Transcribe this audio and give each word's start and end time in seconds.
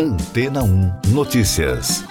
Antena 0.00 0.62
1 0.62 0.92
Notícias. 1.08 2.04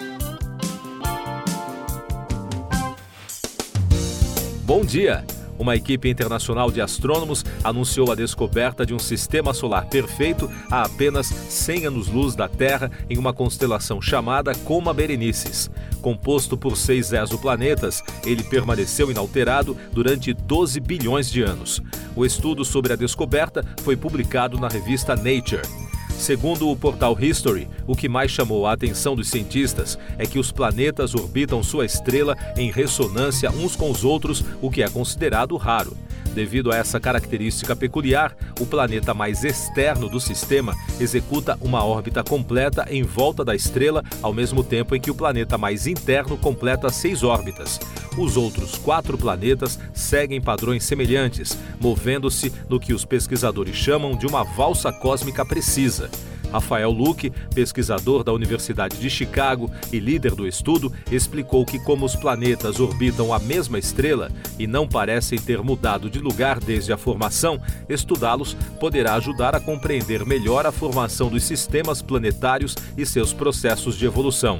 Bom 4.65 4.83
dia! 4.83 5.25
Uma 5.57 5.73
equipe 5.73 6.09
internacional 6.09 6.69
de 6.69 6.81
astrônomos 6.81 7.45
anunciou 7.63 8.11
a 8.11 8.15
descoberta 8.15 8.85
de 8.85 8.93
um 8.93 8.99
sistema 8.99 9.53
solar 9.53 9.85
perfeito 9.85 10.51
a 10.69 10.81
apenas 10.81 11.27
100 11.27 11.85
anos-luz 11.85 12.35
da 12.35 12.49
Terra 12.49 12.91
em 13.09 13.17
uma 13.17 13.31
constelação 13.31 14.01
chamada 14.01 14.53
Coma 14.53 14.93
Berenices. 14.93 15.71
Composto 16.01 16.57
por 16.57 16.75
seis 16.75 17.13
exoplanetas, 17.13 18.03
ele 18.25 18.43
permaneceu 18.43 19.09
inalterado 19.09 19.77
durante 19.93 20.33
12 20.33 20.81
bilhões 20.81 21.31
de 21.31 21.41
anos. 21.41 21.81
O 22.17 22.25
estudo 22.25 22.65
sobre 22.65 22.91
a 22.91 22.97
descoberta 22.97 23.63
foi 23.81 23.95
publicado 23.95 24.59
na 24.59 24.67
revista 24.67 25.15
Nature. 25.15 25.86
Segundo 26.17 26.69
o 26.69 26.75
portal 26.75 27.15
History, 27.17 27.69
o 27.85 27.95
que 27.95 28.09
mais 28.09 28.31
chamou 28.31 28.65
a 28.65 28.73
atenção 28.73 29.15
dos 29.15 29.29
cientistas 29.29 29.97
é 30.17 30.25
que 30.25 30.39
os 30.39 30.51
planetas 30.51 31.13
orbitam 31.13 31.61
sua 31.61 31.85
estrela 31.85 32.35
em 32.57 32.71
ressonância 32.71 33.51
uns 33.51 33.75
com 33.75 33.89
os 33.91 34.03
outros, 34.03 34.43
o 34.59 34.69
que 34.69 34.81
é 34.81 34.89
considerado 34.89 35.55
raro. 35.55 35.95
Devido 36.33 36.71
a 36.71 36.75
essa 36.75 36.99
característica 36.99 37.75
peculiar, 37.75 38.35
o 38.59 38.65
planeta 38.65 39.13
mais 39.13 39.43
externo 39.43 40.09
do 40.09 40.19
sistema 40.19 40.75
executa 40.99 41.57
uma 41.61 41.83
órbita 41.83 42.23
completa 42.23 42.85
em 42.89 43.03
volta 43.03 43.45
da 43.45 43.55
estrela, 43.55 44.03
ao 44.21 44.33
mesmo 44.33 44.63
tempo 44.63 44.95
em 44.95 45.01
que 45.01 45.11
o 45.11 45.15
planeta 45.15 45.57
mais 45.57 45.87
interno 45.87 46.37
completa 46.37 46.89
seis 46.89 47.23
órbitas. 47.23 47.79
Os 48.17 48.35
outros 48.35 48.75
quatro 48.75 49.15
planetas 49.17 49.79
seguem 49.93 50.41
padrões 50.41 50.83
semelhantes, 50.83 51.57
movendo-se 51.79 52.51
no 52.67 52.79
que 52.79 52.91
os 52.93 53.05
pesquisadores 53.05 53.75
chamam 53.75 54.15
de 54.15 54.25
uma 54.25 54.43
valsa 54.43 54.91
cósmica 54.91 55.45
precisa. 55.45 56.09
Rafael 56.51 56.89
Luque, 56.91 57.29
pesquisador 57.53 58.23
da 58.23 58.31
Universidade 58.33 58.97
de 58.97 59.09
Chicago 59.09 59.69
e 59.91 59.99
líder 59.99 60.33
do 60.33 60.47
estudo, 60.47 60.91
explicou 61.11 61.65
que, 61.65 61.77
como 61.77 62.05
os 62.05 62.15
planetas 62.15 62.79
orbitam 62.79 63.33
a 63.33 63.39
mesma 63.39 63.77
estrela 63.77 64.31
e 64.57 64.65
não 64.65 64.87
parecem 64.87 65.37
ter 65.37 65.61
mudado 65.61 66.09
de 66.09 66.19
lugar 66.19 66.59
desde 66.59 66.93
a 66.93 66.97
formação, 66.97 67.61
estudá-los 67.87 68.55
poderá 68.79 69.15
ajudar 69.15 69.55
a 69.55 69.59
compreender 69.59 70.25
melhor 70.25 70.65
a 70.65 70.71
formação 70.71 71.29
dos 71.29 71.43
sistemas 71.43 72.01
planetários 72.01 72.75
e 72.97 73.05
seus 73.05 73.33
processos 73.33 73.97
de 73.97 74.05
evolução. 74.05 74.59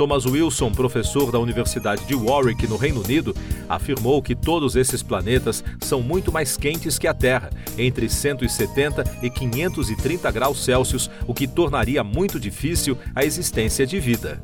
Thomas 0.00 0.24
Wilson, 0.24 0.72
professor 0.72 1.30
da 1.30 1.38
Universidade 1.38 2.06
de 2.06 2.14
Warwick, 2.14 2.66
no 2.66 2.78
Reino 2.78 3.04
Unido, 3.04 3.36
afirmou 3.68 4.22
que 4.22 4.34
todos 4.34 4.74
esses 4.74 5.02
planetas 5.02 5.62
são 5.78 6.00
muito 6.00 6.32
mais 6.32 6.56
quentes 6.56 6.98
que 6.98 7.06
a 7.06 7.12
Terra, 7.12 7.50
entre 7.76 8.08
170 8.08 9.18
e 9.22 9.28
530 9.28 10.30
graus 10.30 10.64
Celsius, 10.64 11.10
o 11.26 11.34
que 11.34 11.46
tornaria 11.46 12.02
muito 12.02 12.40
difícil 12.40 12.96
a 13.14 13.26
existência 13.26 13.86
de 13.86 14.00
vida. 14.00 14.40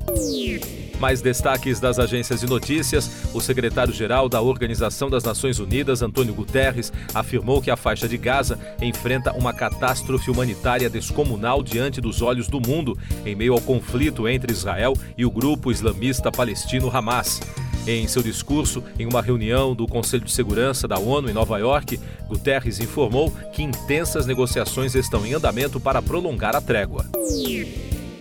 Mais 1.00 1.20
destaques 1.20 1.78
das 1.78 1.98
agências 1.98 2.40
de 2.40 2.46
notícias: 2.46 3.10
o 3.34 3.40
secretário-geral 3.40 4.28
da 4.28 4.40
Organização 4.40 5.10
das 5.10 5.24
Nações 5.24 5.58
Unidas, 5.58 6.02
Antônio 6.02 6.34
Guterres, 6.34 6.92
afirmou 7.14 7.60
que 7.60 7.70
a 7.70 7.76
faixa 7.76 8.08
de 8.08 8.16
Gaza 8.16 8.58
enfrenta 8.80 9.32
uma 9.32 9.52
catástrofe 9.52 10.30
humanitária 10.30 10.88
descomunal 10.88 11.62
diante 11.62 12.00
dos 12.00 12.22
olhos 12.22 12.48
do 12.48 12.60
mundo, 12.60 12.98
em 13.24 13.34
meio 13.34 13.52
ao 13.52 13.60
conflito 13.60 14.26
entre 14.26 14.52
Israel 14.52 14.94
e 15.16 15.26
o 15.26 15.30
grupo 15.30 15.70
islamista 15.70 16.32
palestino 16.32 16.90
Hamas. 16.94 17.40
Em 17.86 18.08
seu 18.08 18.20
discurso 18.20 18.82
em 18.98 19.06
uma 19.06 19.22
reunião 19.22 19.72
do 19.72 19.86
Conselho 19.86 20.24
de 20.24 20.32
Segurança 20.32 20.88
da 20.88 20.98
ONU 20.98 21.30
em 21.30 21.32
Nova 21.32 21.56
York, 21.58 22.00
Guterres 22.26 22.80
informou 22.80 23.30
que 23.52 23.62
intensas 23.62 24.26
negociações 24.26 24.96
estão 24.96 25.24
em 25.24 25.34
andamento 25.34 25.78
para 25.78 26.02
prolongar 26.02 26.56
a 26.56 26.60
trégua. 26.60 27.06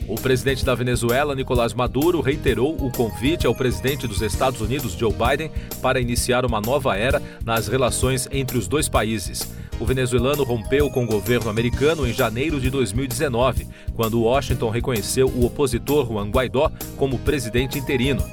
O 0.08 0.16
presidente 0.16 0.64
da 0.64 0.76
Venezuela, 0.76 1.34
Nicolás 1.34 1.74
Maduro, 1.74 2.22
reiterou 2.22 2.76
o 2.76 2.92
convite 2.92 3.48
ao 3.48 3.56
presidente 3.56 4.08
dos 4.08 4.22
Estados 4.22 4.62
Unidos, 4.62 4.94
Joe 4.94 5.12
Biden, 5.12 5.50
para 5.82 6.00
iniciar 6.00 6.46
uma 6.46 6.62
nova 6.62 6.96
era 6.96 7.20
nas 7.44 7.68
relações 7.68 8.28
entre 8.32 8.56
os 8.56 8.68
dois 8.68 8.88
países. 8.88 9.52
O 9.80 9.86
venezuelano 9.86 10.44
rompeu 10.44 10.92
com 10.92 11.04
o 11.04 11.08
governo 11.08 11.50
americano 11.50 12.08
em 12.08 12.14
janeiro 12.14 12.62
de 12.62 12.70
2019, 12.70 13.68
quando 13.96 14.22
Washington 14.22 14.70
reconheceu 14.70 15.28
o 15.28 15.46
opositor 15.46 16.06
Juan 16.06 16.30
Guaidó 16.30 16.72
como 16.98 17.18
presidente 17.20 17.80
interino. 17.80 18.24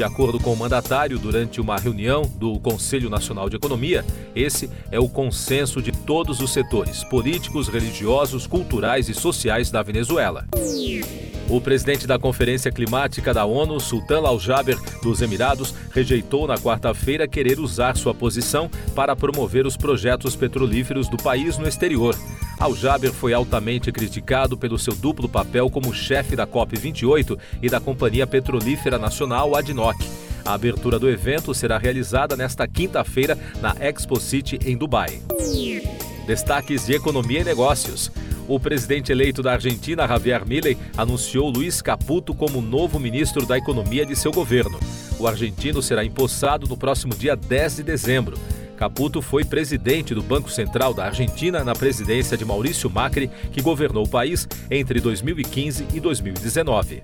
De 0.00 0.04
acordo 0.04 0.40
com 0.40 0.54
o 0.54 0.56
mandatário, 0.56 1.18
durante 1.18 1.60
uma 1.60 1.76
reunião 1.76 2.22
do 2.22 2.58
Conselho 2.58 3.10
Nacional 3.10 3.50
de 3.50 3.56
Economia, 3.56 4.02
esse 4.34 4.70
é 4.90 4.98
o 4.98 5.10
consenso 5.10 5.82
de 5.82 5.92
todos 5.92 6.40
os 6.40 6.54
setores 6.54 7.04
políticos, 7.04 7.68
religiosos, 7.68 8.46
culturais 8.46 9.10
e 9.10 9.14
sociais 9.14 9.70
da 9.70 9.82
Venezuela. 9.82 10.46
O 11.50 11.60
presidente 11.60 12.06
da 12.06 12.18
Conferência 12.18 12.72
Climática 12.72 13.34
da 13.34 13.44
ONU, 13.44 13.78
Sultan 13.78 14.26
Al-Jaber, 14.26 14.78
dos 15.02 15.20
Emirados, 15.20 15.74
rejeitou 15.92 16.46
na 16.46 16.56
quarta-feira 16.56 17.28
querer 17.28 17.60
usar 17.60 17.94
sua 17.94 18.14
posição 18.14 18.70
para 18.94 19.14
promover 19.14 19.66
os 19.66 19.76
projetos 19.76 20.34
petrolíferos 20.34 21.10
do 21.10 21.18
país 21.18 21.58
no 21.58 21.68
exterior. 21.68 22.16
Al-Jaber 22.60 23.10
foi 23.10 23.32
altamente 23.32 23.90
criticado 23.90 24.54
pelo 24.54 24.78
seu 24.78 24.94
duplo 24.94 25.26
papel 25.26 25.70
como 25.70 25.94
chefe 25.94 26.36
da 26.36 26.46
COP28 26.46 27.38
e 27.62 27.70
da 27.70 27.80
Companhia 27.80 28.26
Petrolífera 28.26 28.98
Nacional 28.98 29.56
ADNOC. 29.56 29.96
A 30.44 30.52
abertura 30.52 30.98
do 30.98 31.08
evento 31.08 31.54
será 31.54 31.78
realizada 31.78 32.36
nesta 32.36 32.68
quinta-feira 32.68 33.38
na 33.62 33.74
Expo 33.80 34.20
City, 34.20 34.58
em 34.62 34.76
Dubai. 34.76 35.22
Destaques 36.26 36.84
de 36.84 36.92
economia 36.92 37.40
e 37.40 37.44
negócios. 37.44 38.12
O 38.46 38.60
presidente 38.60 39.10
eleito 39.10 39.42
da 39.42 39.52
Argentina, 39.52 40.06
Javier 40.06 40.46
Milei, 40.46 40.76
anunciou 40.98 41.48
Luiz 41.48 41.80
Caputo 41.80 42.34
como 42.34 42.60
novo 42.60 43.00
ministro 43.00 43.46
da 43.46 43.56
Economia 43.56 44.04
de 44.04 44.14
seu 44.14 44.32
governo. 44.32 44.78
O 45.18 45.26
argentino 45.26 45.80
será 45.80 46.04
empossado 46.04 46.66
no 46.66 46.76
próximo 46.76 47.14
dia 47.14 47.34
10 47.34 47.76
de 47.76 47.82
dezembro. 47.84 48.36
Caputo 48.80 49.20
foi 49.20 49.44
presidente 49.44 50.14
do 50.14 50.22
Banco 50.22 50.50
Central 50.50 50.94
da 50.94 51.04
Argentina 51.04 51.62
na 51.62 51.74
presidência 51.74 52.34
de 52.34 52.46
Maurício 52.46 52.88
Macri, 52.88 53.30
que 53.52 53.60
governou 53.60 54.06
o 54.06 54.08
país 54.08 54.48
entre 54.70 54.98
2015 55.00 55.86
e 55.92 56.00
2019. 56.00 57.02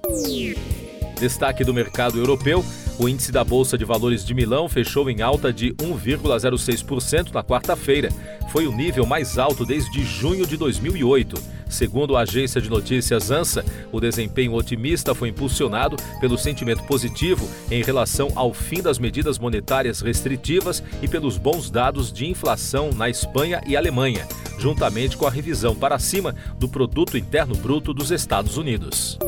Destaque 1.21 1.63
do 1.65 1.75
mercado 1.75 2.19
europeu: 2.19 2.65
o 2.99 3.07
índice 3.07 3.31
da 3.31 3.45
Bolsa 3.45 3.77
de 3.77 3.85
Valores 3.85 4.25
de 4.25 4.33
Milão 4.33 4.71
fechou 4.71 5.11
em 5.11 5.21
alta 5.21 5.53
de 5.53 5.75
1,06% 5.75 7.31
na 7.35 7.45
quarta-feira. 7.45 8.09
Foi 8.51 8.67
o 8.67 8.73
nível 8.73 9.05
mais 9.05 9.37
alto 9.37 9.67
desde 9.67 10.03
junho 10.03 10.47
de 10.47 10.57
2008. 10.57 11.56
Segundo 11.69 12.17
a 12.17 12.21
agência 12.21 12.61
de 12.61 12.71
notícias 12.71 13.31
ANSA, 13.31 13.65
o 13.91 14.01
desempenho 14.01 14.55
otimista 14.55 15.15
foi 15.15 15.29
impulsionado 15.29 15.97
pelo 16.21 16.39
sentimento 16.39 16.85
positivo 16.85 17.49
em 17.71 17.83
relação 17.83 18.31
ao 18.35 18.55
fim 18.55 18.81
das 18.81 18.99
medidas 18.99 19.39
monetárias 19.39 20.01
restritivas 20.01 20.83
e 21.03 21.09
pelos 21.09 21.37
bons 21.37 21.71
dados 21.71 22.13
de 22.13 22.27
inflação 22.27 22.91
na 22.91 23.09
Espanha 23.09 23.61
e 23.67 23.77
Alemanha, 23.77 24.27
juntamente 24.59 25.17
com 25.17 25.27
a 25.27 25.31
revisão 25.31 25.75
para 25.75 25.99
cima 25.99 26.35
do 26.59 26.69
produto 26.69 27.19
interno 27.19 27.55
bruto 27.55 27.93
dos 27.93 28.11
Estados 28.11 28.57
Unidos. 28.57 29.19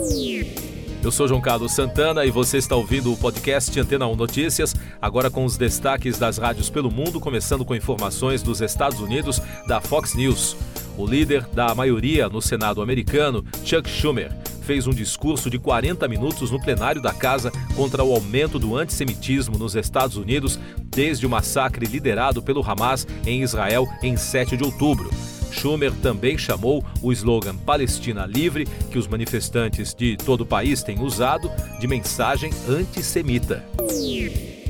Eu 1.00 1.12
sou 1.12 1.28
João 1.28 1.40
Carlos 1.40 1.72
Santana 1.72 2.24
e 2.24 2.30
você 2.30 2.58
está 2.58 2.74
ouvindo 2.74 3.12
o 3.12 3.16
podcast 3.16 3.78
Antena 3.78 4.06
1 4.08 4.16
Notícias, 4.16 4.74
agora 5.00 5.30
com 5.30 5.44
os 5.44 5.56
destaques 5.56 6.18
das 6.18 6.38
rádios 6.38 6.70
pelo 6.70 6.90
mundo, 6.90 7.20
começando 7.20 7.64
com 7.64 7.74
informações 7.74 8.42
dos 8.42 8.60
Estados 8.60 9.00
Unidos 9.00 9.40
da 9.66 9.80
Fox 9.80 10.14
News. 10.14 10.56
O 10.96 11.06
líder 11.06 11.46
da 11.52 11.74
maioria 11.74 12.28
no 12.28 12.42
Senado 12.42 12.82
americano, 12.82 13.44
Chuck 13.64 13.88
Schumer, 13.88 14.32
fez 14.62 14.86
um 14.86 14.90
discurso 14.90 15.48
de 15.48 15.58
40 15.58 16.06
minutos 16.08 16.50
no 16.50 16.60
plenário 16.60 17.00
da 17.00 17.14
casa 17.14 17.50
contra 17.74 18.04
o 18.04 18.12
aumento 18.12 18.58
do 18.58 18.76
antissemitismo 18.76 19.56
nos 19.56 19.74
Estados 19.74 20.16
Unidos 20.16 20.58
desde 20.94 21.24
o 21.24 21.30
massacre 21.30 21.86
liderado 21.86 22.42
pelo 22.42 22.62
Hamas 22.62 23.06
em 23.24 23.42
Israel 23.42 23.88
em 24.02 24.16
7 24.16 24.56
de 24.56 24.64
outubro. 24.64 25.08
Schumer 25.50 25.92
também 26.02 26.36
chamou 26.36 26.84
o 27.00 27.12
slogan 27.12 27.56
Palestina 27.56 28.26
Livre, 28.26 28.66
que 28.90 28.98
os 28.98 29.06
manifestantes 29.06 29.94
de 29.94 30.16
todo 30.16 30.42
o 30.42 30.46
país 30.46 30.82
têm 30.82 31.00
usado, 31.00 31.50
de 31.80 31.86
mensagem 31.86 32.50
antissemita. 32.68 33.64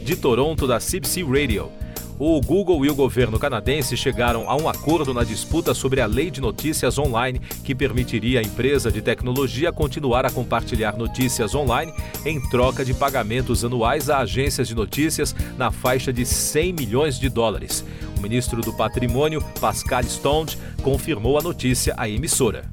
De 0.09 0.17
Toronto, 0.17 0.67
da 0.67 0.79
CBC 0.79 1.23
Radio 1.23 1.71
o 2.19 2.41
Google 2.41 2.85
e 2.85 2.89
o 2.89 2.95
governo 2.95 3.39
canadense 3.39 3.95
chegaram 3.95 4.49
a 4.51 4.57
um 4.57 4.69
acordo 4.69 5.13
na 5.13 5.23
disputa 5.23 5.73
sobre 5.73 6.01
a 6.01 6.07
lei 6.07 6.31
de 6.31 6.41
notícias 6.41 6.99
online 6.99 7.39
que 7.63 7.75
permitiria 7.75 8.41
à 8.41 8.43
empresa 8.43 8.91
de 8.91 9.03
tecnologia 9.03 9.71
continuar 9.71 10.25
a 10.25 10.31
compartilhar 10.31 10.97
notícias 10.97 11.55
online 11.55 11.93
em 12.25 12.41
troca 12.49 12.87
de 12.87 12.95
pagamentos 12.95 13.65
anuais 13.65 14.09
a 14.09 14.19
agências 14.19 14.67
de 14.67 14.75
notícias 14.75 15.37
na 15.59 15.71
faixa 15.71 16.11
de 16.11 16.25
100 16.25 16.73
milhões 16.73 17.21
de 17.21 17.29
dólares. 17.29 17.85
O 18.17 18.21
ministro 18.21 18.63
do 18.63 18.73
Patrimônio, 18.73 19.45
Pascal 19.61 20.03
Stone, 20.05 20.57
confirmou 20.83 21.39
a 21.39 21.43
notícia 21.43 21.95
à 21.99 22.09
emissora. 22.09 22.65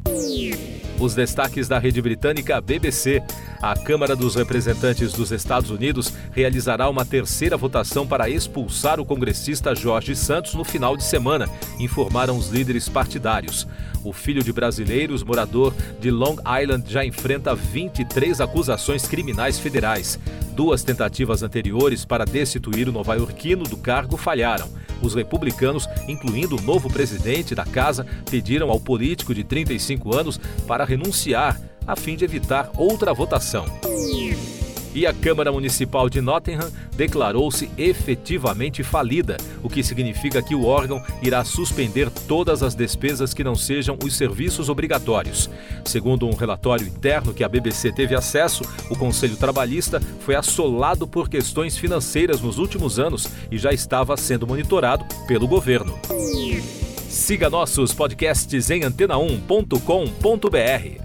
Os 0.97 1.13
destaques 1.13 1.67
da 1.67 1.77
rede 1.77 2.01
britânica 2.01 2.61
BBC. 2.61 3.21
a 3.61 3.75
Câmara 3.75 4.15
dos 4.15 4.35
Representantes 4.35 5.11
dos 5.11 5.31
Estados 5.31 5.69
Unidos 5.69 6.13
realizará 6.31 6.89
uma 6.89 7.03
terceira 7.03 7.57
votação 7.57 8.07
para 8.07 8.29
expulsar 8.29 8.99
o 8.99 9.05
congressista 9.05 9.75
Jorge 9.75 10.15
Santos 10.15 10.53
no 10.53 10.63
final 10.63 10.95
de 10.95 11.03
semana, 11.03 11.49
informaram 11.79 12.37
os 12.37 12.49
líderes 12.49 12.87
partidários. 12.87 13.67
O 14.05 14.13
filho 14.13 14.43
de 14.43 14.53
brasileiros, 14.53 15.23
morador 15.23 15.73
de 15.99 16.11
Long 16.11 16.37
Island, 16.61 16.89
já 16.91 17.03
enfrenta 17.03 17.53
23 17.53 18.39
acusações 18.39 19.05
criminais 19.05 19.59
federais. 19.59 20.17
Duas 20.51 20.83
tentativas 20.83 21.43
anteriores 21.43 22.05
para 22.05 22.23
destituir 22.23 22.87
o 22.87 22.93
nova-iorquino 22.93 23.63
do 23.63 23.75
cargo 23.75 24.15
falharam. 24.15 24.69
Os 25.01 25.13
republicanos, 25.13 25.87
incluindo 26.07 26.57
o 26.57 26.61
novo 26.61 26.89
presidente 26.89 27.53
da 27.53 27.65
casa, 27.65 28.05
pediram 28.29 28.69
ao 28.69 28.79
político 28.79 29.33
de 29.33 29.43
35 29.43 30.15
anos 30.15 30.39
para 30.67 30.85
renunciar, 30.85 31.59
a 31.87 31.95
fim 31.95 32.15
de 32.15 32.25
evitar 32.25 32.71
outra 32.75 33.13
votação. 33.13 33.65
E 34.95 35.05
a 35.05 35.13
Câmara 35.13 35.51
Municipal 35.51 36.09
de 36.09 36.21
Nottingham 36.21 36.71
declarou-se 36.95 37.69
efetivamente 37.77 38.81
falida, 38.81 39.35
o 39.61 39.69
que 39.69 39.83
significa 39.83 40.41
que 40.41 40.55
o 40.55 40.63
órgão 40.63 41.03
irá 41.21 41.43
suspender 41.43 42.09
todas 42.09 42.63
as 42.63 42.73
despesas 42.73 43.33
que 43.33 43.43
não 43.43 43.55
sejam 43.55 43.99
os 44.01 44.15
serviços 44.15 44.69
obrigatórios. 44.69 45.49
Segundo 45.83 46.25
um 46.25 46.33
relatório 46.33 46.87
interno 46.87 47.33
que 47.33 47.43
a 47.43 47.49
BBC 47.49 47.91
teve 47.91 48.15
acesso, 48.15 48.63
o 48.89 48.95
Conselho 48.95 49.35
Trabalhista 49.35 49.99
foi 50.21 50.33
assolado 50.33 51.05
por 51.05 51.27
questões 51.27 51.77
financeiras 51.77 52.39
nos 52.39 52.57
últimos 52.57 52.97
anos 52.97 53.27
e 53.51 53.57
já 53.57 53.73
estava 53.73 54.15
sendo 54.15 54.47
monitorado 54.47 55.03
pelo 55.27 55.45
governo. 55.45 55.99
Siga 57.09 57.49
nossos 57.49 57.93
podcasts 57.93 58.69
em 58.69 58.81
antena1.com.br. 58.81 61.04